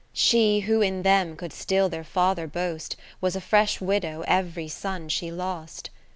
She, 0.13 0.61
who 0.61 0.81
in 0.81 1.03
them 1.03 1.35
could 1.35 1.53
still 1.53 1.87
their 1.87 2.03
father 2.03 2.47
boast, 2.47 2.95
Was 3.21 3.35
a 3.35 3.39
fresh 3.39 3.79
widow 3.79 4.23
every 4.25 4.67
son 4.67 5.09
she 5.09 5.29
lost. 5.31 5.91